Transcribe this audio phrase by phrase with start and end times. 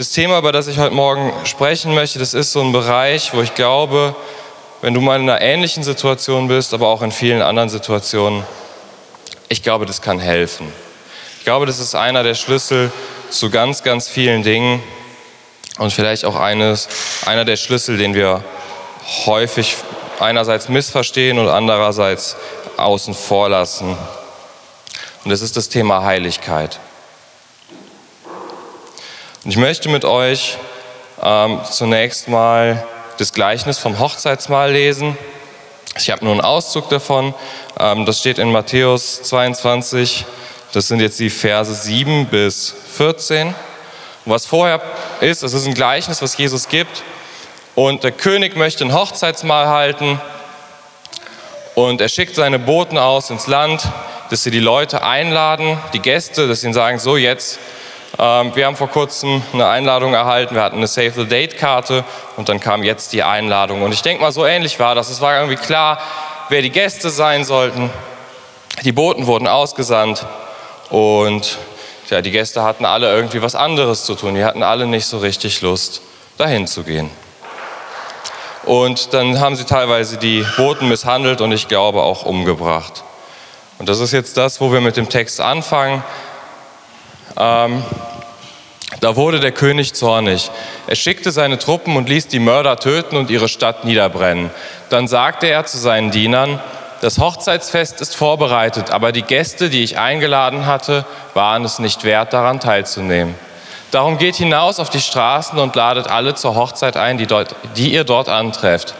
[0.00, 3.42] Das Thema, über das ich heute Morgen sprechen möchte, das ist so ein Bereich, wo
[3.42, 4.16] ich glaube,
[4.80, 8.42] wenn du mal in einer ähnlichen Situation bist, aber auch in vielen anderen Situationen,
[9.50, 10.72] ich glaube, das kann helfen.
[11.36, 12.90] Ich glaube, das ist einer der Schlüssel
[13.28, 14.82] zu ganz, ganz vielen Dingen
[15.76, 16.88] und vielleicht auch eines,
[17.26, 18.42] einer der Schlüssel, den wir
[19.26, 19.76] häufig
[20.18, 22.36] einerseits missverstehen und andererseits
[22.78, 23.98] außen vor lassen.
[25.24, 26.80] Und das ist das Thema Heiligkeit.
[29.42, 30.58] Und ich möchte mit euch
[31.22, 32.86] ähm, zunächst mal
[33.16, 35.16] das Gleichnis vom Hochzeitsmahl lesen.
[35.96, 37.32] Ich habe nur einen Auszug davon.
[37.78, 40.26] Ähm, das steht in Matthäus 22.
[40.74, 43.46] Das sind jetzt die Verse 7 bis 14.
[43.46, 43.54] Und
[44.26, 44.82] was vorher
[45.22, 47.02] ist, es ist ein Gleichnis, was Jesus gibt.
[47.74, 50.20] Und der König möchte ein Hochzeitsmahl halten.
[51.74, 53.88] Und er schickt seine Boten aus ins Land,
[54.28, 57.58] dass sie die Leute einladen, die Gäste, dass sie ihnen sagen, so jetzt,
[58.16, 62.04] wir haben vor kurzem eine Einladung erhalten, wir hatten eine Save the Date Karte
[62.36, 63.82] und dann kam jetzt die Einladung.
[63.82, 65.10] Und ich denke mal, so ähnlich war das.
[65.10, 65.98] Es war irgendwie klar,
[66.48, 67.90] wer die Gäste sein sollten.
[68.82, 70.26] Die Boten wurden ausgesandt
[70.90, 71.58] und
[72.10, 74.34] ja, die Gäste hatten alle irgendwie was anderes zu tun.
[74.34, 76.02] Die hatten alle nicht so richtig Lust,
[76.36, 77.10] dahin zu gehen.
[78.64, 83.04] Und dann haben sie teilweise die Boten misshandelt und ich glaube auch umgebracht.
[83.78, 86.02] Und das ist jetzt das, wo wir mit dem Text anfangen.
[87.40, 87.82] Ähm,
[89.00, 90.50] da wurde der König zornig.
[90.86, 94.50] Er schickte seine Truppen und ließ die Mörder töten und ihre Stadt niederbrennen.
[94.90, 96.60] Dann sagte er zu seinen Dienern,
[97.00, 102.34] das Hochzeitsfest ist vorbereitet, aber die Gäste, die ich eingeladen hatte, waren es nicht wert,
[102.34, 103.34] daran teilzunehmen.
[103.90, 107.94] Darum geht hinaus auf die Straßen und ladet alle zur Hochzeit ein, die, dort, die
[107.94, 108.94] ihr dort antrefft.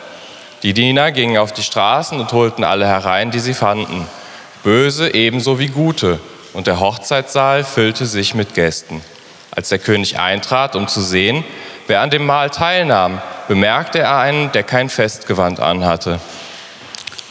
[0.63, 4.07] Die Diener gingen auf die Straßen und holten alle herein, die sie fanden.
[4.63, 6.21] Böse ebenso wie gute.
[6.53, 9.03] Und der Hochzeitssaal füllte sich mit Gästen.
[9.51, 11.45] Als der König eintrat, um zu sehen,
[11.87, 16.21] wer an dem Mahl teilnahm, bemerkte er einen, der kein Festgewand anhatte.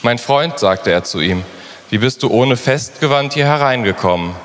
[0.02, 1.44] Mein Freund, sagte er zu ihm,
[1.90, 4.36] wie bist du ohne Festgewand hier hereingekommen?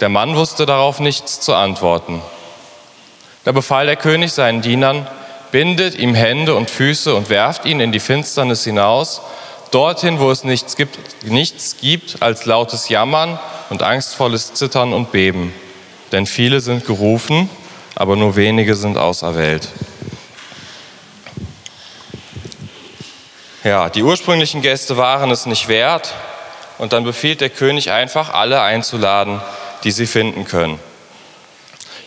[0.00, 2.22] Der Mann wusste darauf nichts zu antworten.
[3.44, 5.06] Da befahl der König seinen Dienern,
[5.50, 9.22] bindet ihm Hände und Füße und werft ihn in die Finsternis hinaus,
[9.70, 13.38] dorthin, wo es nichts gibt, nichts gibt als lautes Jammern
[13.70, 15.52] und angstvolles Zittern und Beben.
[16.12, 17.50] Denn viele sind gerufen,
[17.94, 19.68] aber nur wenige sind auserwählt.
[23.64, 26.14] Ja, die ursprünglichen Gäste waren es nicht wert
[26.78, 29.40] und dann befiehlt der König einfach, alle einzuladen,
[29.84, 30.78] die sie finden können.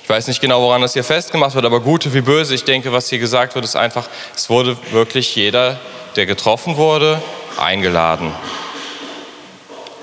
[0.03, 2.91] Ich weiß nicht genau, woran das hier festgemacht wird, aber gute wie böse, ich denke,
[2.91, 5.79] was hier gesagt wird, ist einfach, es wurde wirklich jeder,
[6.15, 7.21] der getroffen wurde,
[7.57, 8.33] eingeladen.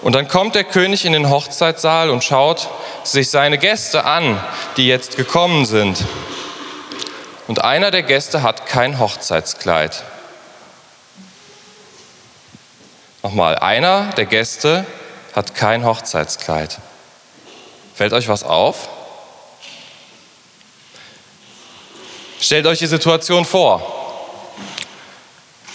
[0.03, 2.69] Und dann kommt der König in den Hochzeitssaal und schaut
[3.03, 4.41] sich seine Gäste an,
[4.77, 6.05] die jetzt gekommen sind.
[7.49, 10.05] Und einer der Gäste hat kein Hochzeitskleid.
[13.23, 14.87] Nochmal, einer der Gäste
[15.35, 16.79] hat kein Hochzeitskleid.
[17.95, 18.89] Fällt euch was auf?
[22.41, 23.98] Stellt euch die Situation vor.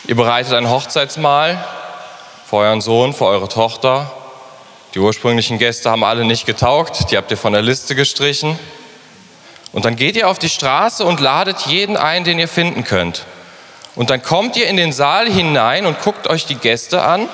[0.05, 1.63] Ihr bereitet ein Hochzeitsmahl
[2.45, 4.11] für euren Sohn, für eure Tochter.
[4.93, 8.59] Die ursprünglichen Gäste haben alle nicht getaugt, die habt ihr von der Liste gestrichen.
[9.71, 13.25] Und dann geht ihr auf die Straße und ladet jeden ein, den ihr finden könnt.
[13.95, 17.29] Und dann kommt ihr in den Saal hinein und guckt euch die Gäste an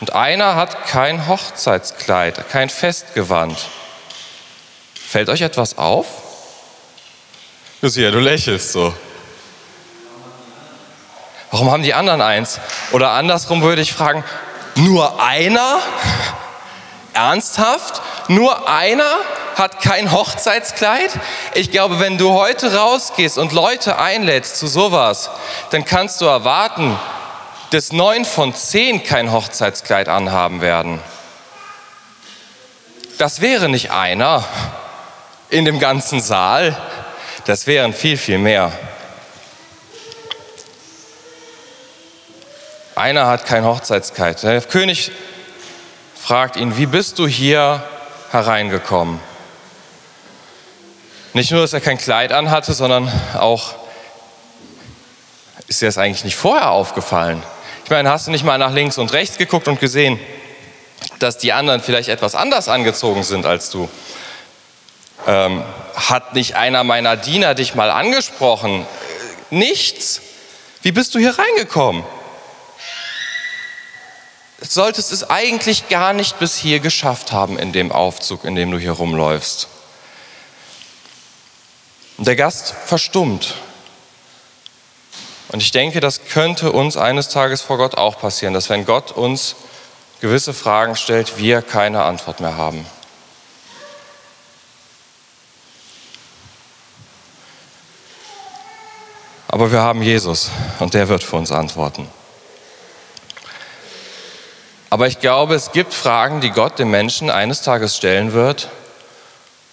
[0.00, 3.58] und einer hat kein Hochzeitskleid, kein Festgewand.
[4.94, 6.06] Fällt euch etwas auf?
[7.82, 8.94] Lucia, du lächelst so.
[11.52, 12.60] Warum haben die anderen eins?
[12.92, 14.24] Oder andersrum würde ich fragen,
[14.74, 15.80] nur einer?
[17.12, 18.00] Ernsthaft?
[18.28, 19.10] Nur einer
[19.56, 21.10] hat kein Hochzeitskleid?
[21.52, 25.30] Ich glaube, wenn du heute rausgehst und Leute einlädst zu sowas,
[25.70, 26.98] dann kannst du erwarten,
[27.68, 31.00] dass neun von zehn kein Hochzeitskleid anhaben werden.
[33.18, 34.42] Das wäre nicht einer
[35.50, 36.74] in dem ganzen Saal,
[37.44, 38.72] das wären viel, viel mehr.
[43.02, 44.44] Einer hat kein Hochzeitskleid.
[44.44, 45.10] Der König
[46.14, 47.82] fragt ihn, wie bist du hier
[48.30, 49.18] hereingekommen?
[51.32, 53.74] Nicht nur, dass er kein Kleid anhatte, sondern auch,
[55.66, 57.42] ist dir das eigentlich nicht vorher aufgefallen?
[57.82, 60.20] Ich meine, hast du nicht mal nach links und rechts geguckt und gesehen,
[61.18, 63.88] dass die anderen vielleicht etwas anders angezogen sind als du?
[65.26, 65.64] Ähm,
[65.96, 68.86] hat nicht einer meiner Diener dich mal angesprochen?
[69.50, 70.22] Nichts.
[70.82, 72.04] Wie bist du hier reingekommen?
[74.68, 78.78] Solltest es eigentlich gar nicht bis hier geschafft haben in dem Aufzug, in dem du
[78.78, 79.68] hier rumläufst.
[82.16, 83.54] Und der Gast verstummt.
[85.48, 89.12] Und ich denke, das könnte uns eines Tages vor Gott auch passieren, dass wenn Gott
[89.12, 89.56] uns
[90.20, 92.86] gewisse Fragen stellt, wir keine Antwort mehr haben.
[99.48, 102.08] Aber wir haben Jesus und der wird für uns antworten.
[104.92, 108.68] Aber ich glaube, es gibt Fragen, die Gott dem Menschen eines Tages stellen wird,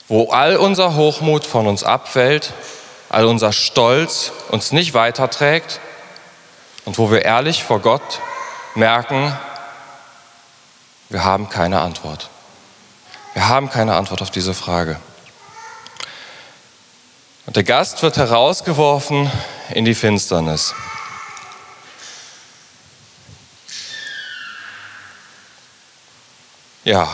[0.07, 2.53] wo all unser Hochmut von uns abfällt,
[3.09, 5.81] all unser Stolz uns nicht weiterträgt
[6.85, 8.21] und wo wir ehrlich vor Gott
[8.75, 9.37] merken,
[11.09, 12.29] wir haben keine Antwort.
[13.33, 15.01] Wir haben keine Antwort auf diese Frage.
[17.45, 19.29] Und der Gast wird herausgeworfen
[19.71, 20.73] in die Finsternis.
[26.89, 27.07] Ja,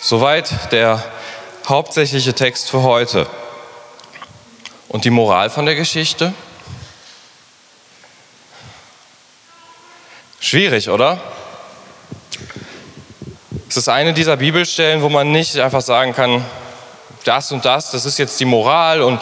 [0.00, 1.04] soweit der
[1.68, 3.26] hauptsächliche Text für heute.
[4.88, 6.32] Und die Moral von der Geschichte?
[10.40, 11.20] Schwierig, oder?
[13.68, 16.42] Es ist eine dieser Bibelstellen, wo man nicht einfach sagen kann,
[17.24, 19.20] das und das, das ist jetzt die Moral und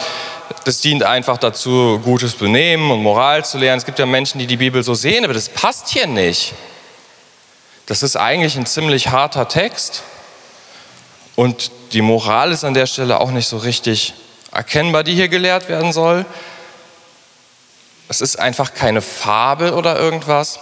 [0.63, 3.79] das dient einfach dazu, gutes Benehmen und Moral zu lernen.
[3.79, 6.53] Es gibt ja Menschen, die die Bibel so sehen, aber das passt hier nicht.
[7.85, 10.03] Das ist eigentlich ein ziemlich harter Text
[11.35, 14.13] und die Moral ist an der Stelle auch nicht so richtig
[14.51, 16.25] erkennbar, die hier gelehrt werden soll.
[18.07, 20.59] Es ist einfach keine Fabel oder irgendwas,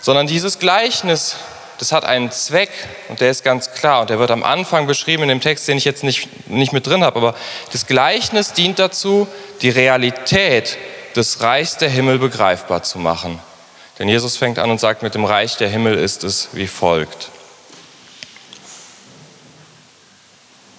[0.00, 1.36] sondern dieses Gleichnis
[1.80, 2.68] das hat einen Zweck
[3.08, 5.78] und der ist ganz klar und der wird am Anfang beschrieben in dem Text, den
[5.78, 7.16] ich jetzt nicht, nicht mit drin habe.
[7.16, 7.34] Aber
[7.72, 9.26] das Gleichnis dient dazu,
[9.62, 10.76] die Realität
[11.16, 13.38] des Reichs der Himmel begreifbar zu machen.
[14.00, 17.28] Denn Jesus fängt an und sagt, mit dem Reich der Himmel ist es wie folgt.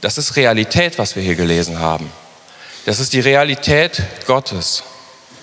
[0.02, 2.12] Das ist Realität, was wir hier gelesen haben.
[2.86, 4.82] Das ist die Realität Gottes,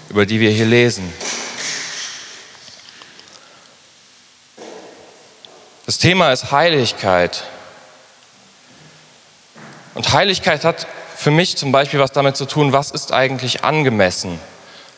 [0.08, 1.12] über die wir hier lesen.
[5.86, 7.44] Das Thema ist Heiligkeit.
[9.94, 14.40] Und Heiligkeit hat für mich zum Beispiel was damit zu tun, was ist eigentlich angemessen,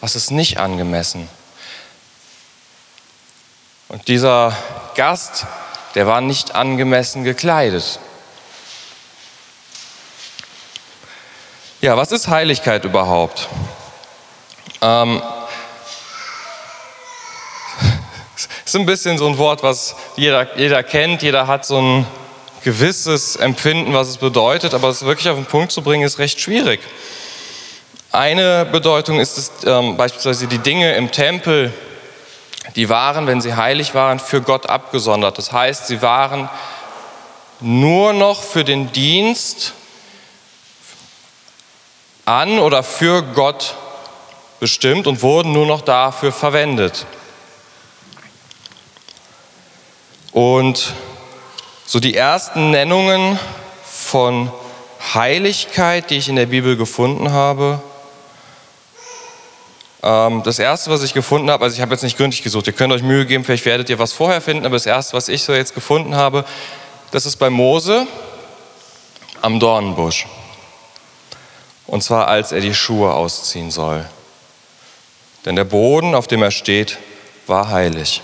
[0.00, 1.28] was ist nicht angemessen.
[3.90, 4.56] Und dieser
[4.94, 5.46] Gast,
[5.96, 7.98] der war nicht angemessen gekleidet.
[11.80, 13.48] Ja, was ist Heiligkeit überhaupt?
[14.80, 15.20] Ähm,
[18.64, 22.06] ist ein bisschen so ein Wort, was jeder, jeder kennt, jeder hat so ein
[22.62, 26.40] gewisses Empfinden, was es bedeutet, aber es wirklich auf den Punkt zu bringen, ist recht
[26.40, 26.78] schwierig.
[28.12, 31.72] Eine Bedeutung ist es ähm, beispielsweise die Dinge im Tempel,
[32.76, 35.38] die waren, wenn sie heilig waren, für Gott abgesondert.
[35.38, 36.48] Das heißt, sie waren
[37.60, 39.72] nur noch für den Dienst
[42.24, 43.74] an oder für Gott
[44.60, 47.06] bestimmt und wurden nur noch dafür verwendet.
[50.32, 50.94] Und
[51.86, 53.38] so die ersten Nennungen
[53.84, 54.52] von
[55.14, 57.82] Heiligkeit, die ich in der Bibel gefunden habe,
[60.02, 62.92] das erste, was ich gefunden habe, also ich habe jetzt nicht gründlich gesucht, ihr könnt
[62.92, 65.52] euch Mühe geben, vielleicht werdet ihr was vorher finden, aber das erste, was ich so
[65.52, 66.44] jetzt gefunden habe,
[67.10, 68.06] das ist bei Mose
[69.42, 70.26] am Dornenbusch.
[71.86, 74.08] Und zwar als er die Schuhe ausziehen soll.
[75.44, 76.98] Denn der Boden, auf dem er steht,
[77.46, 78.22] war heilig.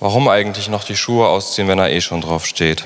[0.00, 2.84] Warum eigentlich noch die Schuhe ausziehen, wenn er eh schon drauf steht?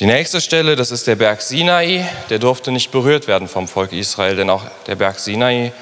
[0.00, 3.92] Die nächste Stelle, das ist der Berg Sinai, der durfte nicht berührt werden vom Volk
[3.92, 5.74] Israel, denn auch der Berg Sinai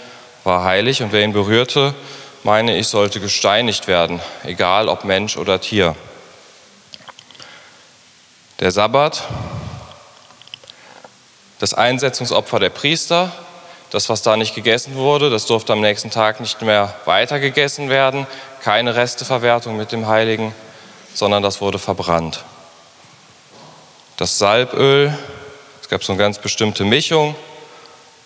[0.43, 1.95] war heilig und wer ihn berührte,
[2.43, 5.95] meine ich, sollte gesteinigt werden, egal ob Mensch oder Tier.
[8.59, 9.23] Der Sabbat,
[11.61, 13.31] das Einsetzungsopfer der Priester,
[13.93, 17.89] das, was da nicht gegessen wurde, das durfte am nächsten Tag nicht mehr weiter gegessen
[17.89, 18.27] werden.
[18.65, 20.53] Keine Resteverwertung mit dem Heiligen,
[21.15, 22.43] sondern das wurde verbrannt.
[24.19, 25.17] Das Salböl,
[25.81, 27.37] es gab so eine ganz bestimmte Mischung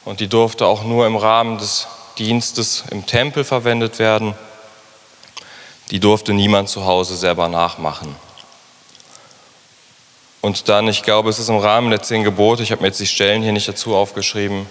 [0.06, 4.34] und die durfte auch nur im Rahmen des Dienstes im Tempel verwendet werden.
[5.90, 8.16] Die durfte niemand zu Hause selber nachmachen.
[10.40, 12.99] Und dann, ich glaube, es ist im Rahmen der zehn Gebote, ich habe mir jetzt
[12.99, 14.66] die Stellen hier nicht dazu aufgeschrieben,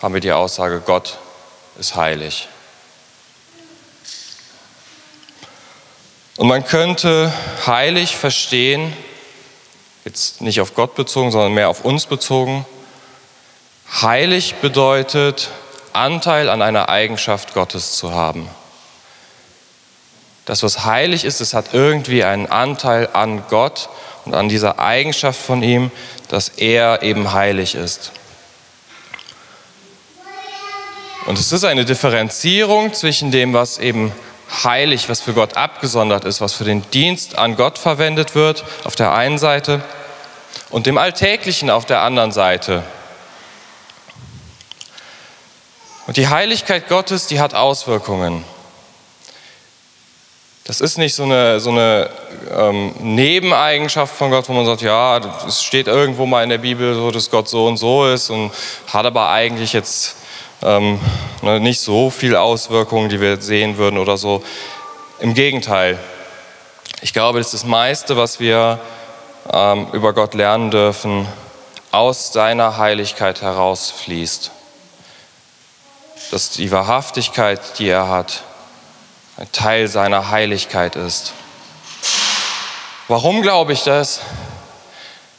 [0.00, 1.18] haben wir die Aussage, Gott
[1.80, 2.46] ist heilig.
[6.36, 7.32] Und man könnte
[7.66, 8.96] heilig verstehen,
[10.04, 12.64] jetzt nicht auf Gott bezogen, sondern mehr auf uns bezogen.
[14.02, 15.50] Heilig bedeutet,
[15.92, 18.48] Anteil an einer Eigenschaft Gottes zu haben.
[20.44, 23.88] Das, was heilig ist, es hat irgendwie einen Anteil an Gott
[24.24, 25.90] und an dieser Eigenschaft von ihm,
[26.28, 28.12] dass er eben heilig ist.
[31.26, 34.12] Und es ist eine Differenzierung zwischen dem, was eben
[34.64, 38.96] heilig, was für Gott abgesondert ist, was für den Dienst an Gott verwendet wird, auf
[38.96, 39.82] der einen Seite,
[40.70, 42.82] und dem Alltäglichen auf der anderen Seite.
[46.06, 48.44] Und die Heiligkeit Gottes, die hat Auswirkungen.
[50.64, 52.10] Das ist nicht so eine, so eine
[52.52, 56.94] ähm, Nebeneigenschaft von Gott, wo man sagt, ja, es steht irgendwo mal in der Bibel
[56.94, 58.52] so, dass Gott so und so ist und
[58.86, 60.16] hat aber eigentlich jetzt
[60.62, 61.00] ähm,
[61.42, 64.42] ne, nicht so viel Auswirkungen, die wir sehen würden oder so.
[65.18, 65.98] Im Gegenteil.
[67.02, 68.78] Ich glaube, dass das meiste, was wir
[69.52, 71.26] ähm, über Gott lernen dürfen,
[71.92, 74.50] aus seiner Heiligkeit herausfließt.
[76.30, 78.44] Dass die Wahrhaftigkeit, die er hat,
[79.36, 81.32] ein Teil seiner Heiligkeit ist.
[83.08, 84.20] Warum glaube ich das?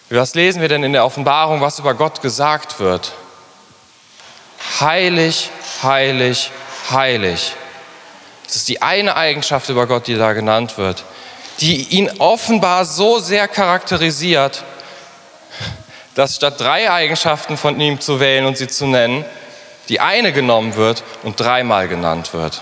[0.10, 3.13] Was lesen wir denn in der Offenbarung, was über Gott gesagt wird?
[4.81, 5.51] Heilig,
[5.83, 6.50] heilig,
[6.89, 7.53] heilig.
[8.45, 11.03] Das ist die eine Eigenschaft über Gott, die da genannt wird,
[11.59, 14.63] die ihn offenbar so sehr charakterisiert,
[16.15, 19.23] dass statt drei Eigenschaften von ihm zu wählen und sie zu nennen,
[19.88, 22.61] die eine genommen wird und dreimal genannt wird.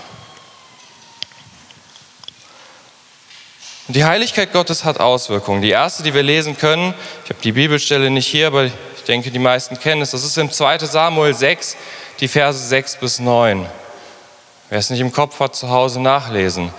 [3.88, 5.62] Und die Heiligkeit Gottes hat Auswirkungen.
[5.62, 8.72] Die erste, die wir lesen können, ich habe die Bibelstelle nicht hier, aber ich
[9.08, 11.76] denke, die meisten kennen es, das ist im 2 Samuel 6,
[12.20, 13.66] die Verse 6 bis 9.
[14.68, 16.72] Wer es nicht im Kopf hat, zu Hause nachlesen.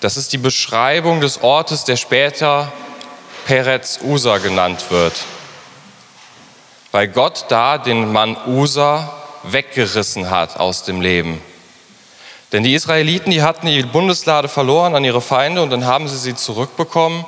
[0.00, 2.70] Das ist die Beschreibung des Ortes, der später
[3.46, 5.14] Peretz Usa genannt wird.
[6.92, 9.10] Weil Gott da den Mann Usa
[9.42, 11.40] weggerissen hat aus dem Leben.
[12.52, 16.18] Denn die Israeliten, die hatten die Bundeslade verloren an ihre Feinde und dann haben sie
[16.18, 17.24] sie zurückbekommen.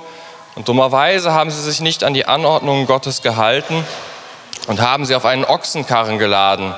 [0.54, 3.84] Und dummerweise haben sie sich nicht an die Anordnungen Gottes gehalten
[4.68, 6.74] und haben sie auf einen Ochsenkarren geladen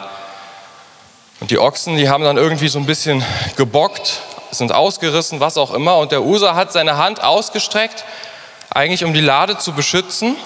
[1.40, 3.24] und die Ochsen, die haben dann irgendwie so ein bisschen
[3.56, 5.98] gebockt, sind ausgerissen, was auch immer.
[5.98, 8.04] Und der User hat seine Hand ausgestreckt,
[8.70, 10.36] eigentlich um die Lade zu beschützen.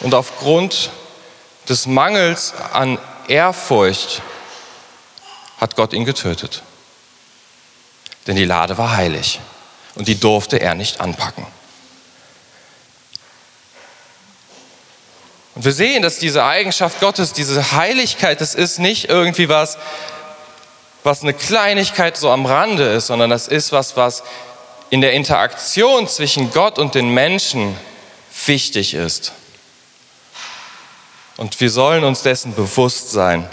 [0.00, 0.90] Und aufgrund
[1.68, 4.22] des Mangels an Ehrfurcht
[5.60, 6.62] hat Gott ihn getötet.
[8.26, 9.40] Denn die Lade war heilig
[9.94, 11.46] und die durfte er nicht anpacken.
[15.58, 19.76] Und wir sehen, dass diese Eigenschaft Gottes, diese Heiligkeit, das ist nicht irgendwie was,
[21.02, 24.22] was eine Kleinigkeit so am Rande ist, sondern das ist was, was
[24.90, 27.76] in der Interaktion zwischen Gott und den Menschen
[28.46, 29.32] wichtig ist.
[31.38, 33.50] Und wir sollen uns dessen bewusst sein.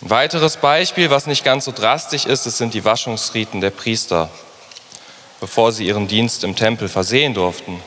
[0.00, 4.30] Ein weiteres Beispiel, was nicht ganz so drastisch ist, das sind die Waschungsriten der Priester,
[5.40, 7.82] bevor sie ihren Dienst im Tempel versehen durften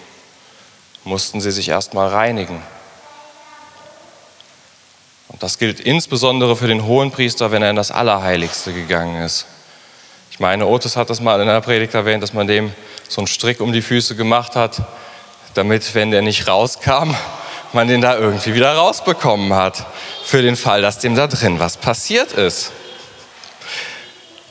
[1.03, 2.61] mussten sie sich erstmal reinigen.
[5.27, 9.45] Und das gilt insbesondere für den Hohenpriester, wenn er in das Allerheiligste gegangen ist.
[10.31, 12.73] Ich meine, Otis hat das mal in einer Predigt erwähnt, dass man dem
[13.07, 14.81] so einen Strick um die Füße gemacht hat,
[15.53, 17.15] damit, wenn der nicht rauskam,
[17.73, 19.85] man den da irgendwie wieder rausbekommen hat.
[20.23, 22.71] Für den Fall, dass dem da drin was passiert ist.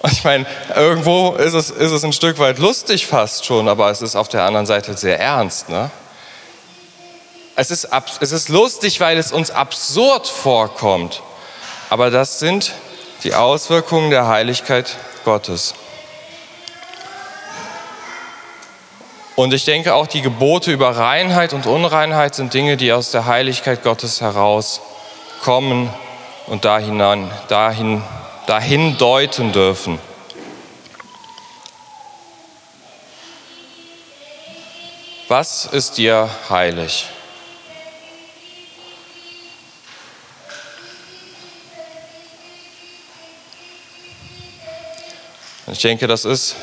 [0.01, 3.91] Und ich meine, irgendwo ist es, ist es ein Stück weit lustig fast schon, aber
[3.91, 5.69] es ist auf der anderen Seite sehr ernst.
[5.69, 5.91] Ne?
[7.59, 7.89] Es ist,
[8.21, 11.23] es ist lustig, weil es uns absurd vorkommt.
[11.91, 12.73] Aber das sind
[13.25, 15.75] die Auswirkungen der Heiligkeit Gottes.
[19.35, 23.27] Und ich denke auch, die Gebote über Reinheit und Unreinheit sind Dinge, die aus der
[23.27, 25.91] Heiligkeit Gottes herauskommen
[26.47, 27.01] und dahin,
[27.49, 28.05] dahin,
[28.47, 29.99] dahin deuten dürfen.
[35.27, 37.09] Was ist dir heilig?
[45.69, 46.57] Und ich denke, das ist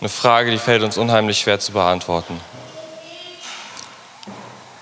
[0.00, 2.40] eine Frage, die fällt uns unheimlich schwer zu beantworten.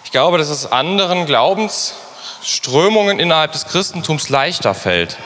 [0.04, 5.16] Ich glaube, dass es anderen Glaubensströmungen innerhalb des Christentums leichter fällt.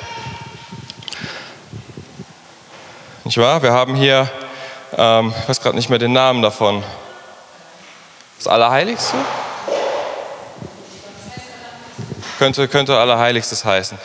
[3.24, 3.62] Nicht wahr?
[3.62, 4.30] Wir haben hier,
[4.96, 6.82] ähm, ich weiß gerade nicht mehr den Namen davon,
[8.38, 9.16] das Allerheiligste?
[12.38, 13.98] Könnte, könnte Allerheiligstes heißen.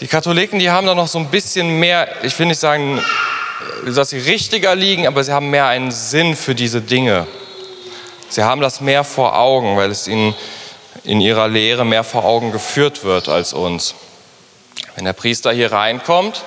[0.00, 3.02] Die Katholiken, die haben da noch so ein bisschen mehr, ich will nicht sagen,
[3.84, 7.26] dass sie richtiger liegen, aber sie haben mehr einen Sinn für diese Dinge.
[8.28, 10.36] Sie haben das mehr vor Augen, weil es ihnen
[11.02, 13.96] in ihrer Lehre mehr vor Augen geführt wird als uns.
[14.94, 16.44] Wenn der Priester hier reinkommt,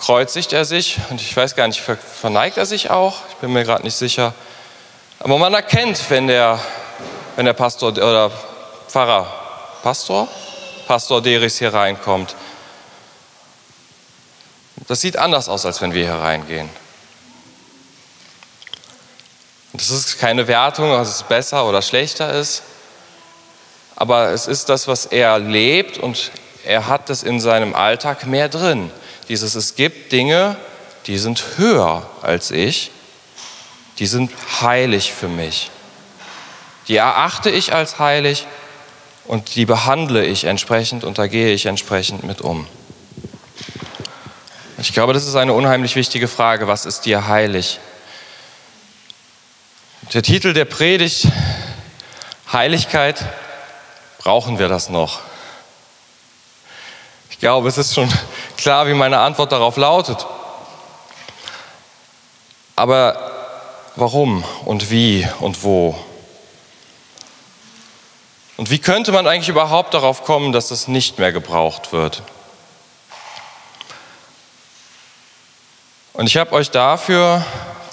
[0.00, 3.18] kreuzigt er sich und ich weiß gar nicht, verneigt er sich auch?
[3.28, 4.34] Ich bin mir gerade nicht sicher.
[5.20, 6.58] Aber man erkennt, wenn der,
[7.36, 8.32] wenn der Pastor oder
[8.88, 9.32] Pfarrer,
[9.84, 10.26] Pastor?
[10.86, 12.34] Pastor Deris hier reinkommt.
[14.88, 16.68] Das sieht anders aus, als wenn wir hier reingehen.
[19.72, 22.62] Das ist keine Wertung, dass es besser oder schlechter ist,
[23.96, 26.30] aber es ist das, was er lebt und
[26.64, 28.90] er hat es in seinem Alltag mehr drin.
[29.28, 30.56] Dieses, es gibt Dinge,
[31.06, 32.90] die sind höher als ich,
[33.98, 35.70] die sind heilig für mich.
[36.88, 38.46] Die erachte ich als heilig
[39.32, 42.66] und die behandle ich entsprechend und da gehe ich entsprechend mit um.
[44.76, 46.66] Ich glaube, das ist eine unheimlich wichtige Frage.
[46.66, 47.80] Was ist dir heilig?
[50.12, 51.28] Der Titel der Predigt,
[52.52, 53.24] Heiligkeit,
[54.18, 55.20] brauchen wir das noch?
[57.30, 58.12] Ich glaube, es ist schon
[58.58, 60.26] klar, wie meine Antwort darauf lautet.
[62.76, 63.32] Aber
[63.96, 65.98] warum und wie und wo?
[68.56, 72.22] Und wie könnte man eigentlich überhaupt darauf kommen, dass es nicht mehr gebraucht wird?
[76.12, 77.44] Und ich habe euch dafür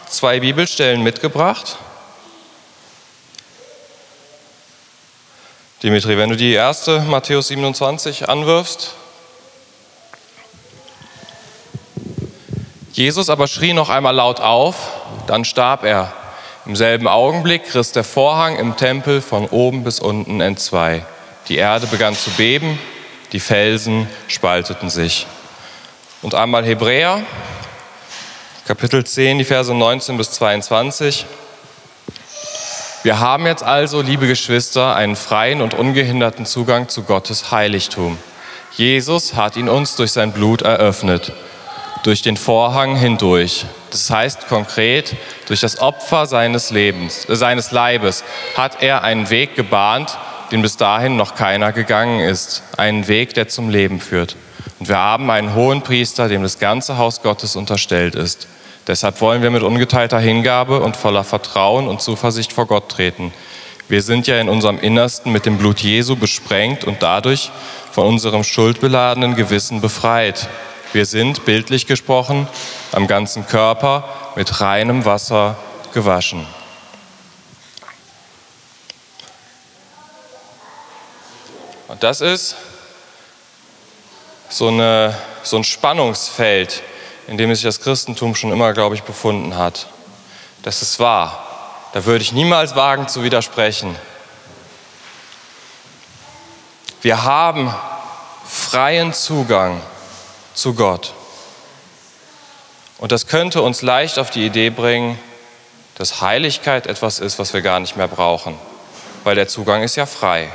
[0.10, 1.78] zwei Bibelstellen mitgebracht.
[5.82, 8.94] Dimitri, wenn du die erste Matthäus 27 anwirfst.
[12.92, 14.76] Jesus aber schrie noch einmal laut auf,
[15.26, 16.12] dann starb er.
[16.70, 21.04] Im selben Augenblick riss der Vorhang im Tempel von oben bis unten entzwei.
[21.48, 22.78] Die Erde begann zu beben,
[23.32, 25.26] die Felsen spalteten sich.
[26.22, 27.24] Und einmal Hebräer,
[28.68, 31.26] Kapitel 10, die Verse 19 bis 22.
[33.02, 38.20] Wir haben jetzt also, liebe Geschwister, einen freien und ungehinderten Zugang zu Gottes Heiligtum.
[38.74, 41.34] Jesus hat ihn uns durch sein Blut eröffnet,
[42.04, 43.66] durch den Vorhang hindurch.
[43.92, 45.16] Das heißt konkret,
[45.48, 48.24] durch das Opfer seines Lebens, äh, seines Leibes
[48.56, 50.18] hat er einen Weg gebahnt,
[50.52, 54.36] den bis dahin noch keiner gegangen ist, einen Weg, der zum Leben führt.
[54.80, 58.48] Und wir haben einen hohen Priester, dem das ganze Haus Gottes unterstellt ist.
[58.88, 63.32] Deshalb wollen wir mit ungeteilter Hingabe und voller Vertrauen und Zuversicht vor Gott treten.
[63.88, 67.52] Wir sind ja in unserem Innersten mit dem Blut Jesu besprengt und dadurch
[67.92, 70.48] von unserem schuldbeladenen Gewissen befreit.
[70.92, 72.48] Wir sind, bildlich gesprochen,
[72.92, 75.56] am ganzen Körper mit reinem Wasser
[75.94, 76.48] gewaschen.
[81.88, 82.56] Und das ist
[84.50, 86.82] so, eine, so ein Spannungsfeld,
[87.28, 89.88] in dem sich das Christentum schon immer, glaube ich, befunden hat.
[90.64, 91.46] Das ist wahr.
[91.94, 93.96] Da würde ich niemals wagen zu widersprechen.
[97.02, 97.74] Wir haben
[98.48, 99.82] freien Zugang
[100.60, 101.14] zu Gott.
[102.98, 105.18] Und das könnte uns leicht auf die Idee bringen,
[105.96, 108.56] dass Heiligkeit etwas ist, was wir gar nicht mehr brauchen,
[109.24, 110.50] weil der Zugang ist ja frei.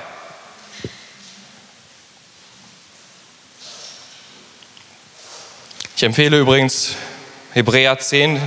[5.97, 6.97] Ich empfehle übrigens
[7.53, 8.41] Hebräer 10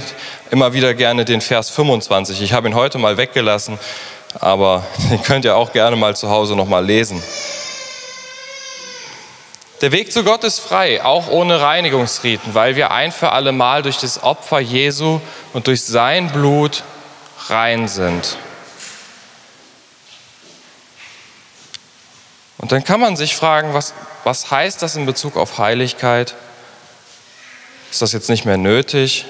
[0.51, 2.41] immer wieder gerne den Vers 25.
[2.41, 3.79] Ich habe ihn heute mal weggelassen,
[4.39, 7.23] aber den könnt ihr auch gerne mal zu Hause noch mal lesen.
[9.81, 13.83] Der Weg zu Gott ist frei, auch ohne Reinigungsriten, weil wir ein für alle Mal
[13.83, 15.21] durch das Opfer Jesu
[15.53, 16.83] und durch sein Blut
[17.47, 18.37] rein sind.
[22.57, 26.35] Und dann kann man sich fragen, was, was heißt das in Bezug auf Heiligkeit?
[27.91, 29.25] ist das jetzt nicht mehr nötig.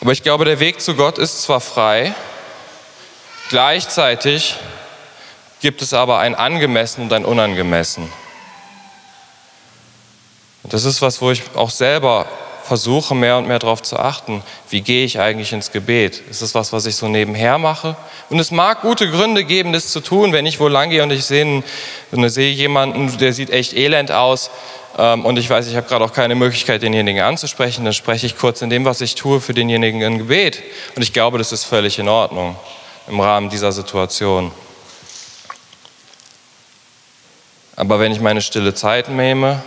[0.00, 2.14] Aber ich glaube, der Weg zu Gott ist zwar frei,
[3.48, 4.56] gleichzeitig
[5.60, 8.10] gibt es aber ein angemessen und ein unangemessen.
[10.62, 12.26] Und das ist was, wo ich auch selber
[12.64, 16.22] versuche, mehr und mehr darauf zu achten, wie gehe ich eigentlich ins Gebet?
[16.30, 17.96] Ist das was, was ich so nebenher mache?
[18.28, 21.10] Und es mag gute Gründe geben, das zu tun, wenn ich wo lang gehe und
[21.10, 21.62] ich sehe,
[22.12, 24.50] sehe jemanden, der sieht echt elend aus,
[24.98, 28.36] ähm, und ich weiß, ich habe gerade auch keine Möglichkeit, denjenigen anzusprechen, dann spreche ich
[28.36, 30.62] kurz in dem, was ich tue, für denjenigen ein Gebet.
[30.96, 32.56] Und ich glaube, das ist völlig in Ordnung
[33.08, 34.52] im Rahmen dieser Situation.
[37.80, 39.62] Aber wenn ich meine stille Zeit nehme,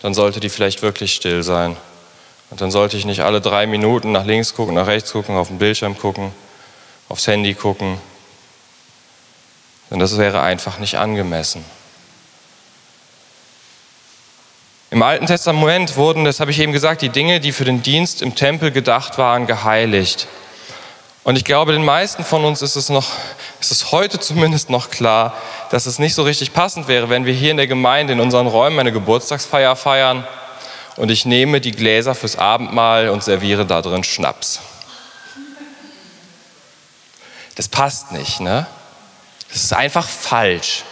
[0.00, 1.76] dann sollte die vielleicht wirklich still sein.
[2.50, 5.48] Und dann sollte ich nicht alle drei Minuten nach links gucken, nach rechts gucken, auf
[5.48, 6.30] den Bildschirm gucken,
[7.08, 7.98] aufs Handy gucken.
[9.90, 11.64] Denn das wäre einfach nicht angemessen.
[14.92, 18.22] Im Alten Testament wurden, das habe ich eben gesagt, die Dinge, die für den Dienst
[18.22, 20.28] im Tempel gedacht waren, geheiligt.
[21.26, 23.10] Und ich glaube, den meisten von uns ist es noch,
[23.60, 25.34] ist es heute zumindest noch klar,
[25.72, 28.46] dass es nicht so richtig passend wäre, wenn wir hier in der Gemeinde in unseren
[28.46, 30.24] Räumen eine Geburtstagsfeier feiern
[30.94, 34.60] und ich nehme die Gläser fürs Abendmahl und serviere da drin Schnaps.
[37.56, 38.68] Das passt nicht, ne?
[39.52, 40.84] Das ist einfach falsch.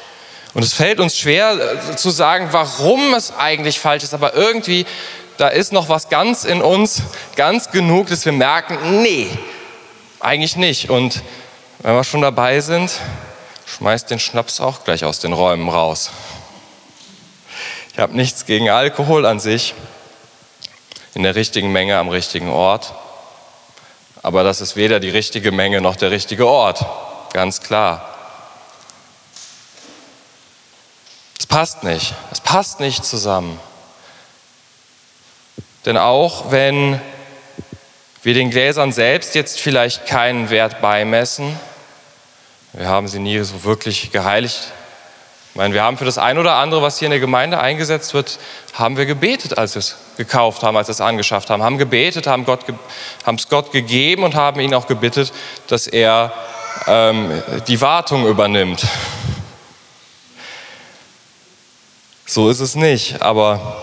[0.53, 4.85] Und es fällt uns schwer äh, zu sagen, warum es eigentlich falsch ist, aber irgendwie,
[5.37, 7.03] da ist noch was ganz in uns,
[7.37, 9.31] ganz genug, dass wir merken, nee,
[10.25, 10.91] eigentlich nicht.
[10.91, 11.23] Und
[11.81, 13.01] wenn wir schon dabei sind,
[13.67, 16.11] schmeißt den Schnaps auch gleich aus den Räumen raus.
[17.93, 19.75] Ich habe nichts gegen Alkohol an sich,
[21.15, 22.93] in der richtigen Menge am richtigen Ort.
[24.23, 26.85] Aber das ist weder die richtige Menge noch der richtige Ort,
[27.33, 28.11] ganz klar.
[31.39, 33.61] Es passt nicht, es passt nicht zusammen.
[35.85, 37.01] Denn auch wenn
[38.25, 41.59] wir den Gläsern selbst jetzt vielleicht keinen Wert beimessen.
[42.73, 44.73] Wir haben sie nie so wirklich geheiligt.
[45.51, 48.15] Ich meine, wir haben für das ein oder andere, was hier in der Gemeinde eingesetzt
[48.15, 48.39] wird,
[48.73, 51.63] haben wir gebetet, als wir es gekauft haben, als wir es angeschafft haben.
[51.63, 52.61] Haben gebetet, haben, Gott,
[53.25, 55.33] haben es Gott gegeben und haben ihn auch gebittet,
[55.69, 56.33] dass er
[56.87, 58.85] ähm, die Wartung übernimmt.
[62.27, 63.83] So ist es nicht, aber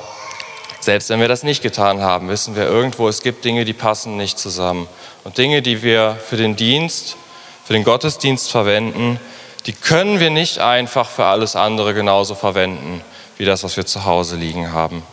[0.82, 4.18] selbst wenn wir das nicht getan haben, wissen wir irgendwo, es gibt Dinge, die passen
[4.18, 4.88] nicht zusammen.
[5.24, 7.18] Und Dinge, die wir für den Dienst,
[7.66, 9.20] für den Gottesdienst verwenden,
[9.68, 13.02] die können wir nicht einfach für alles andere genauso verwenden,
[13.38, 15.04] wie das, was wir zu Hause liegen haben.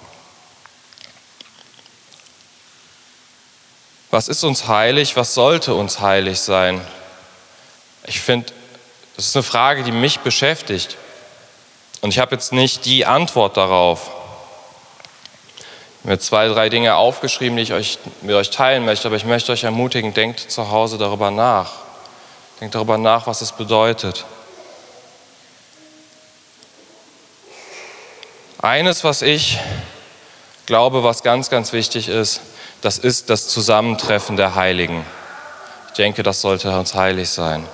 [4.11, 5.17] Was ist uns heilig?
[5.17, 6.81] Was sollte uns heilig sein?
[8.07, 8.47] Ich finde,
[9.17, 10.97] das ist eine Frage, die mich beschäftigt.
[12.01, 14.11] Und ich habe jetzt nicht die Antwort darauf
[16.05, 19.53] mir zwei, drei Dinge aufgeschrieben, die ich euch, mit euch teilen möchte, aber ich möchte
[19.53, 21.73] euch ermutigen, denkt zu Hause darüber nach.
[22.61, 24.25] Denkt darüber nach, was es bedeutet.
[28.61, 29.59] Eines, was ich
[30.67, 32.41] glaube, was ganz, ganz wichtig ist,
[32.81, 35.05] das ist das Zusammentreffen der Heiligen.
[35.89, 37.67] Ich denke, das sollte uns heilig sein.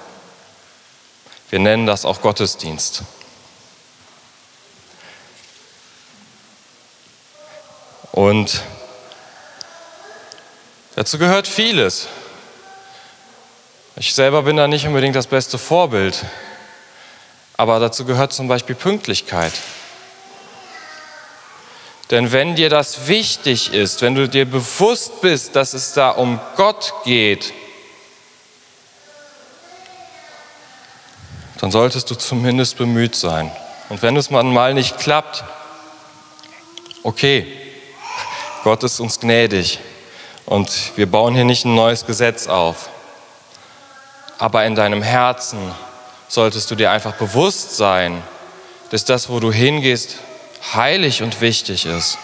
[1.50, 3.02] Wir nennen das auch Gottesdienst.
[8.14, 8.62] Und
[10.94, 12.06] dazu gehört vieles.
[13.96, 16.24] Ich selber bin da nicht unbedingt das beste Vorbild,
[17.56, 19.52] aber dazu gehört zum Beispiel Pünktlichkeit.
[22.12, 26.38] Denn wenn dir das wichtig ist, wenn du dir bewusst bist, dass es da um
[26.54, 27.52] Gott geht,
[31.58, 33.50] dann solltest du zumindest bemüht sein.
[33.88, 35.42] Und wenn es mal nicht klappt,
[37.02, 37.63] okay,
[38.64, 39.78] Gott ist uns gnädig
[40.46, 42.88] und wir bauen hier nicht ein neues Gesetz auf.
[44.38, 45.58] Aber in deinem Herzen
[46.28, 48.22] solltest du dir einfach bewusst sein,
[48.88, 50.16] dass das, wo du hingehst,
[50.74, 52.16] heilig und wichtig ist.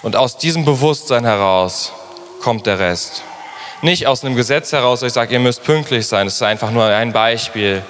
[0.00, 1.92] Und aus diesem Bewusstsein heraus
[2.40, 3.22] kommt der Rest.
[3.82, 6.26] Nicht aus einem Gesetz heraus, ich sage, ihr müsst pünktlich sein.
[6.26, 7.82] Das ist einfach nur ein Beispiel.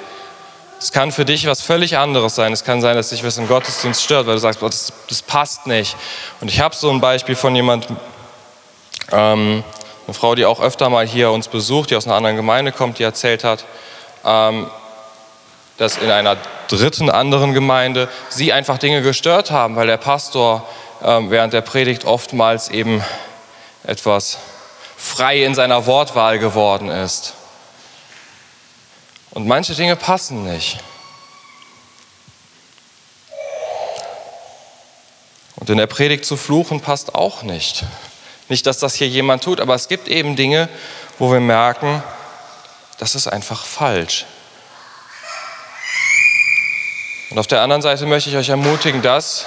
[0.78, 2.52] Es kann für dich was völlig anderes sein.
[2.52, 5.66] Es kann sein, dass dich was im Gottesdienst stört, weil du sagst, das, das passt
[5.66, 5.96] nicht.
[6.40, 7.96] Und ich habe so ein Beispiel von jemandem,
[9.10, 9.64] ähm,
[10.06, 12.98] eine Frau, die auch öfter mal hier uns besucht, die aus einer anderen Gemeinde kommt,
[12.98, 13.64] die erzählt hat,
[14.24, 14.70] ähm,
[15.78, 16.36] dass in einer
[16.68, 20.66] dritten anderen Gemeinde sie einfach Dinge gestört haben, weil der Pastor
[21.02, 23.02] ähm, während der Predigt oftmals eben
[23.84, 24.38] etwas
[24.96, 27.34] frei in seiner Wortwahl geworden ist.
[29.36, 30.78] Und manche Dinge passen nicht.
[35.56, 37.84] Und in der Predigt zu fluchen passt auch nicht.
[38.48, 40.70] Nicht, dass das hier jemand tut, aber es gibt eben Dinge,
[41.18, 42.02] wo wir merken,
[42.96, 44.24] das ist einfach falsch.
[47.28, 49.44] Und auf der anderen Seite möchte ich euch ermutigen, das,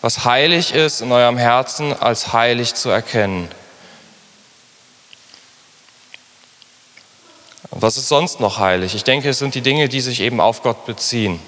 [0.00, 3.50] was heilig ist in eurem Herzen, als heilig zu erkennen.
[7.78, 8.96] Und was ist sonst noch heilig?
[8.96, 11.38] Ich denke, es sind die Dinge, die sich eben auf Gott beziehen.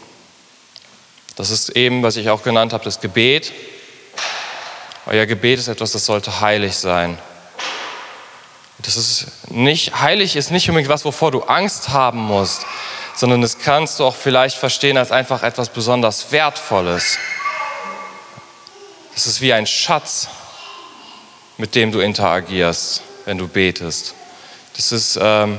[1.34, 3.52] Das ist eben, was ich auch genannt habe, das Gebet.
[5.06, 7.18] Euer Gebet ist etwas, das sollte heilig sein.
[8.78, 12.64] Das ist nicht, heilig ist nicht unbedingt was, wovor du Angst haben musst,
[13.16, 17.18] sondern das kannst du auch vielleicht verstehen als einfach etwas besonders Wertvolles.
[19.16, 20.28] Das ist wie ein Schatz,
[21.58, 24.14] mit dem du interagierst, wenn du betest.
[24.76, 25.58] Das ist ähm,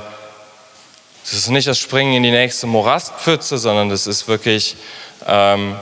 [1.23, 4.75] das ist nicht das Springen in die nächste Morastpfütze, sondern das ist wirklich
[5.27, 5.75] ähm,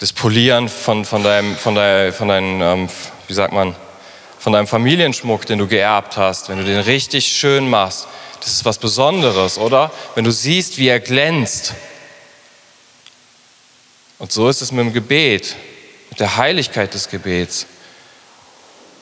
[0.00, 2.88] das Polieren von, von, deinem, von, dein, von deinen, ähm,
[3.26, 3.74] wie sagt man,
[4.38, 8.06] von deinem Familienschmuck, den du geerbt hast, wenn du den richtig schön machst,
[8.40, 9.90] das ist was Besonderes, oder?
[10.14, 11.74] Wenn du siehst, wie er glänzt.
[14.18, 15.56] Und so ist es mit dem Gebet,
[16.10, 17.66] mit der Heiligkeit des Gebets.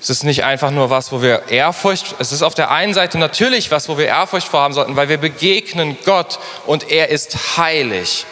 [0.04, 3.16] Es ist nicht einfach nur was, wo wir Ehrfurcht, es ist auf der einen Seite
[3.16, 8.26] natürlich was, wo wir Ehrfurcht vorhaben sollten, weil wir begegnen Gott und er ist heilig.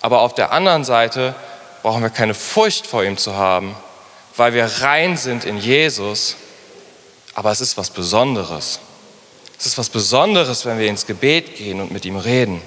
[0.00, 1.36] Aber auf der anderen Seite
[1.84, 3.76] brauchen wir keine Furcht vor ihm zu haben,
[4.36, 6.34] weil wir rein sind in Jesus.
[7.32, 8.80] Aber es ist was Besonderes.
[9.56, 12.60] Es ist was Besonderes, wenn wir ins Gebet gehen und mit ihm reden.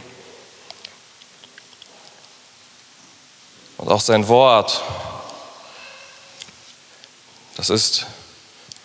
[3.78, 4.82] Und auch sein Wort,
[7.58, 8.06] das ist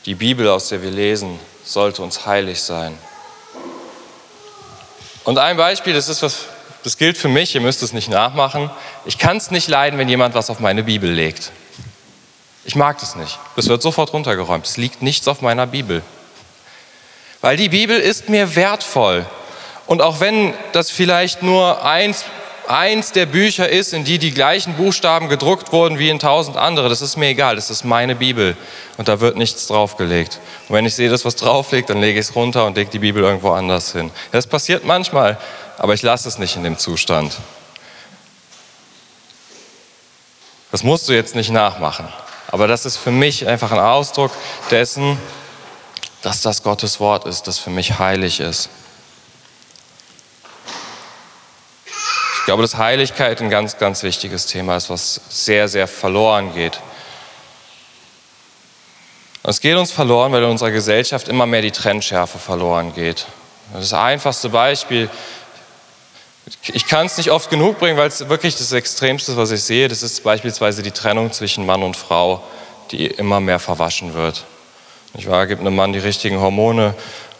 [0.06, 2.96] die Bibel, aus der wir lesen, sollte uns heilig sein.
[5.24, 6.44] Und ein Beispiel, das ist was,
[6.84, 8.70] das gilt für mich, ihr müsst es nicht nachmachen.
[9.04, 11.50] Ich kann es nicht leiden, wenn jemand was auf meine Bibel legt.
[12.64, 13.38] Ich mag das nicht.
[13.56, 14.66] Das wird sofort runtergeräumt.
[14.66, 16.02] Es liegt nichts auf meiner Bibel.
[17.40, 19.26] Weil die Bibel ist mir wertvoll.
[19.86, 22.24] Und auch wenn das vielleicht nur eins,
[22.68, 26.88] eins der Bücher ist, in die die gleichen Buchstaben gedruckt wurden wie in tausend andere,
[26.88, 27.56] das ist mir egal.
[27.56, 28.56] Das ist meine Bibel.
[28.96, 30.40] Und da wird nichts draufgelegt.
[30.68, 32.98] Und wenn ich sehe, dass was drauflegt, dann lege ich es runter und lege die
[32.98, 34.10] Bibel irgendwo anders hin.
[34.32, 35.38] Das passiert manchmal
[35.78, 37.36] aber ich lasse es nicht in dem Zustand.
[40.70, 42.08] Das musst du jetzt nicht nachmachen,
[42.48, 44.32] aber das ist für mich einfach ein Ausdruck
[44.70, 45.18] dessen,
[46.22, 48.68] dass das Gottes Wort ist, das für mich heilig ist.
[52.46, 56.78] Ich glaube, dass Heiligkeit ein ganz, ganz wichtiges Thema ist, was sehr, sehr verloren geht.
[59.42, 63.26] es geht uns verloren, weil in unserer Gesellschaft immer mehr die Trennschärfe verloren geht.
[63.72, 65.10] Das einfachste Beispiel
[66.62, 69.88] ich kann es nicht oft genug bringen, weil es wirklich das Extremste, was ich sehe,
[69.88, 72.44] das ist beispielsweise die Trennung zwischen Mann und Frau,
[72.92, 74.44] die immer mehr verwaschen wird.
[75.14, 75.48] Nicht wahr?
[75.48, 76.94] Gibt einem Mann die richtigen Hormone,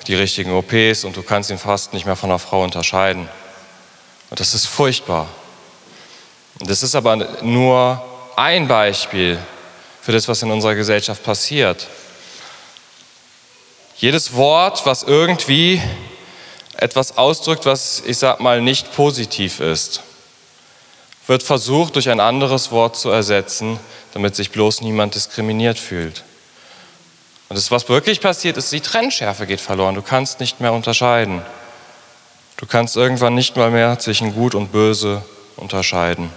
[0.09, 3.29] die richtigen OPs und du kannst ihn fast nicht mehr von einer Frau unterscheiden.
[4.31, 5.29] Und das ist furchtbar.
[6.61, 8.03] Und das ist aber nur
[8.37, 9.39] ein Beispiel
[10.03, 11.87] für das, was in unserer Gesellschaft passiert.
[13.97, 15.81] Jedes Wort, was irgendwie
[16.77, 20.03] etwas ausdrückt, was ich sag mal nicht positiv ist,
[21.27, 23.81] wird versucht durch ein anderes Wort zu ersetzen,
[24.13, 26.23] damit sich bloß niemand diskriminiert fühlt.
[27.49, 29.95] Und das, was wirklich passiert, ist, die Trennschärfe geht verloren.
[29.95, 31.43] Du kannst nicht mehr unterscheiden.
[32.57, 35.23] Du kannst irgendwann nicht mal mehr zwischen Gut und Böse
[35.57, 36.31] unterscheiden.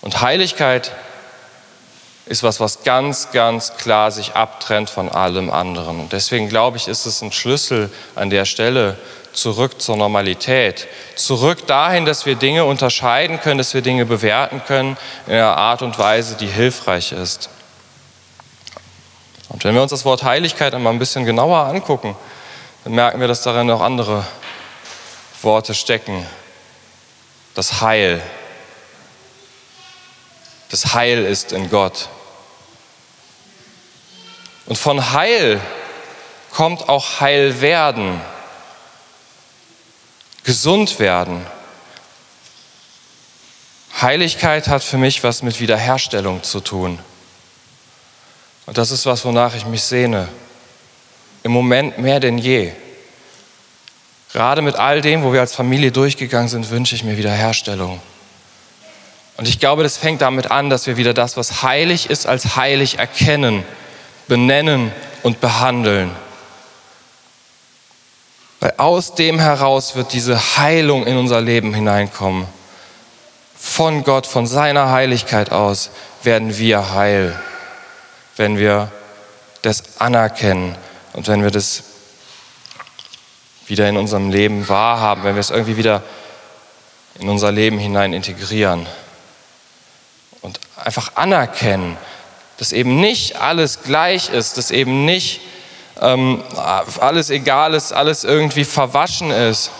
[0.00, 0.92] Und Heiligkeit
[2.26, 6.00] ist was, was ganz, ganz klar sich abtrennt von allem anderen.
[6.00, 8.98] Und deswegen glaube ich, ist es ein Schlüssel an der Stelle
[9.32, 14.96] zurück zur Normalität, zurück dahin, dass wir Dinge unterscheiden können, dass wir Dinge bewerten können
[15.26, 17.48] in einer Art und Weise, die hilfreich ist.
[19.48, 22.16] Und wenn wir uns das Wort Heiligkeit einmal ein bisschen genauer angucken,
[22.86, 24.24] dann merken wir, dass darin auch andere
[25.42, 26.24] Worte stecken.
[27.56, 28.22] Das Heil.
[30.68, 32.08] Das Heil ist in Gott.
[34.66, 35.60] Und von Heil
[36.52, 38.20] kommt auch Heil werden,
[40.44, 41.44] gesund werden.
[44.00, 47.00] Heiligkeit hat für mich was mit Wiederherstellung zu tun.
[48.66, 50.28] Und das ist was, wonach ich mich sehne.
[51.46, 52.72] Im Moment mehr denn je.
[54.32, 58.00] Gerade mit all dem, wo wir als Familie durchgegangen sind, wünsche ich mir Wiederherstellung.
[59.36, 62.56] Und ich glaube, das fängt damit an, dass wir wieder das, was heilig ist, als
[62.56, 63.62] heilig erkennen
[64.26, 64.90] benennen
[65.22, 66.10] und behandeln.
[68.58, 72.48] Weil aus dem heraus wird diese Heilung in unser Leben hineinkommen.
[73.56, 75.90] Von Gott, von seiner Heiligkeit aus
[76.24, 77.40] werden wir heil,
[78.36, 78.90] wenn wir
[79.62, 80.74] das anerkennen
[81.16, 81.82] und wenn wir das
[83.66, 86.02] wieder in unserem Leben wahrhaben, wenn wir es irgendwie wieder
[87.18, 88.86] in unser Leben hinein integrieren
[90.42, 91.96] und einfach anerkennen,
[92.58, 95.40] dass eben nicht alles gleich ist, dass eben nicht
[96.02, 96.44] ähm,
[97.00, 99.70] alles egal ist, alles irgendwie verwaschen ist,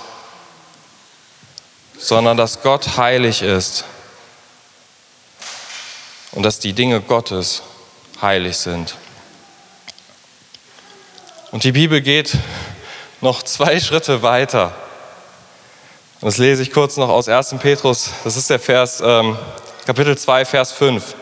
[1.98, 3.84] sondern dass Gott heilig ist
[6.32, 7.62] und dass die Dinge Gottes
[8.22, 8.96] heilig sind.
[11.56, 12.36] Und die Bibel geht
[13.22, 14.74] noch zwei Schritte weiter.
[16.20, 17.54] das lese ich kurz noch aus 1.
[17.60, 19.38] Petrus, das ist der Vers, ähm,
[19.86, 21.14] Kapitel 2, Vers 5.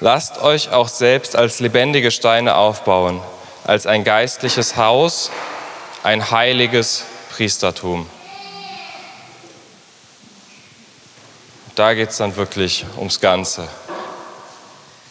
[0.00, 3.22] Lasst euch auch selbst als lebendige Steine aufbauen,
[3.64, 5.30] als ein geistliches Haus,
[6.02, 8.06] ein heiliges Priestertum.
[11.74, 13.66] Da geht es dann wirklich ums Ganze.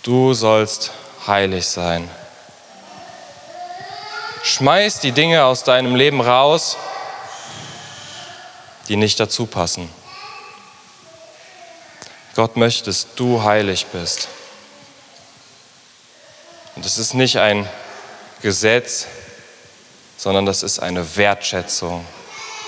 [0.03, 0.91] Du sollst
[1.25, 2.07] heilig sein.
[4.47, 6.77] Schmeiß die Dinge aus deinem Leben raus,
[8.87, 9.89] die nicht dazu passen.
[12.33, 14.29] Gott möchte, dass du heilig bist.
[16.75, 17.67] Und es ist nicht ein
[18.41, 19.07] Gesetz,
[20.15, 22.05] sondern das ist eine Wertschätzung,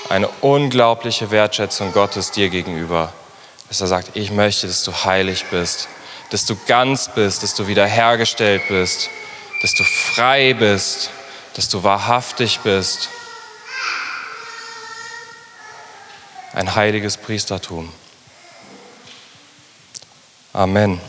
[0.10, 3.14] eine unglaubliche Wertschätzung Gottes dir gegenüber.
[3.70, 5.88] Dass er sagt, ich möchte, dass du heilig bist,
[6.32, 9.10] dass du ganz bist, dass du wiederhergestellt bist,
[9.62, 11.12] dass du frei bist,
[11.60, 13.10] dass du wahrhaftig bist.
[16.54, 17.92] Ein heiliges Priestertum.
[20.54, 21.02] Amen.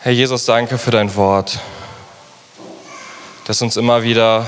[0.00, 1.58] Herr Jesus, danke für dein Wort,
[3.44, 4.46] das uns immer wieder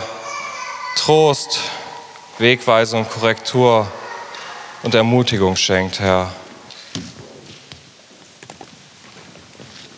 [0.96, 1.60] Trost,
[2.38, 3.86] Wegweisung, Korrektur
[4.82, 6.32] und Ermutigung schenkt, Herr.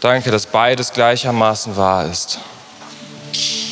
[0.01, 2.39] Danke, dass beides gleichermaßen wahr ist.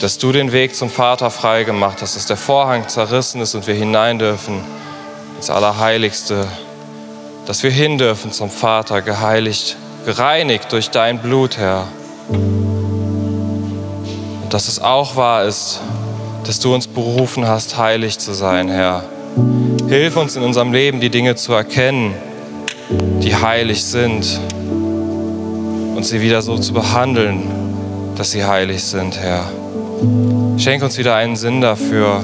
[0.02, 3.66] Dass du den Weg zum Vater frei gemacht hast, dass der Vorhang zerrissen ist und
[3.66, 4.62] wir hinein dürfen
[5.36, 6.46] ins Allerheiligste.
[7.46, 11.86] Dass wir hin dürfen zum Vater, geheiligt gereinigt durch dein Blut, Herr.
[12.28, 12.88] Und
[14.50, 15.80] dass es auch wahr ist,
[16.44, 19.02] dass du uns berufen hast, heilig zu sein, Herr.
[19.88, 22.14] Hilf uns in unserem Leben, die Dinge zu erkennen,
[22.90, 24.40] die heilig sind
[25.98, 27.42] und sie wieder so zu behandeln,
[28.16, 29.50] dass sie heilig sind, Herr.
[30.56, 32.22] Schenk uns wieder einen Sinn dafür,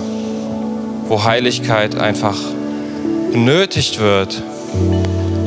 [1.08, 2.37] wo Heiligkeit einfach
[3.32, 4.40] benötigt wird,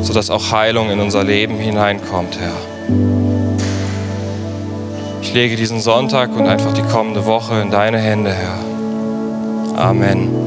[0.02, 2.58] sodass auch Heilung in unser Leben hineinkommt, Herr.
[5.22, 8.60] Ich lege diesen Sonntag und einfach die kommende Woche in deine Hände, Herr.
[9.78, 10.47] Amen.